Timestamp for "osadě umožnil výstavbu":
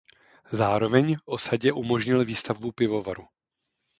1.25-2.71